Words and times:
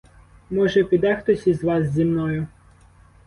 Може, 0.49 0.83
піде 0.83 1.15
хтось 1.15 1.47
із 1.47 1.63
вас 1.63 1.87
зі 1.91 2.05
мною? 2.05 2.47